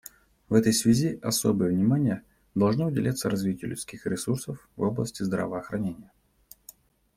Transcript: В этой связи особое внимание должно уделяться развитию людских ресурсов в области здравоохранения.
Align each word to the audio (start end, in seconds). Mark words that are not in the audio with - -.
В 0.49 0.55
этой 0.55 0.73
связи 0.73 1.19
особое 1.21 1.69
внимание 1.69 2.23
должно 2.55 2.87
уделяться 2.87 3.29
развитию 3.29 3.69
людских 3.69 4.07
ресурсов 4.07 4.67
в 4.75 4.81
области 4.81 5.21
здравоохранения. 5.21 6.11